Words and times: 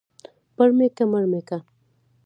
پړ 0.55 0.69
مى 0.77 0.87
که 0.97 1.03
مړ 1.11 1.23
مى 1.31 1.41
که. 1.47 1.57